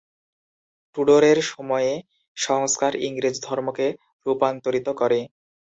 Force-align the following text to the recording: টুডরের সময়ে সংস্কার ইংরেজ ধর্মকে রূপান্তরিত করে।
টুডরের 0.95 1.39
সময়ে 1.51 1.91
সংস্কার 2.37 2.91
ইংরেজ 3.07 3.35
ধর্মকে 3.43 3.87
রূপান্তরিত 4.25 4.87
করে। 5.01 5.19